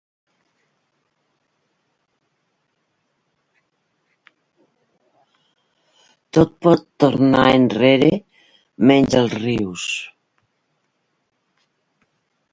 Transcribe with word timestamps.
Tot 6.37 6.55
pot 6.67 6.89
tornar 7.03 7.43
enrere 7.59 8.09
menys 8.91 9.19
els 9.21 9.37
rius. 9.45 9.85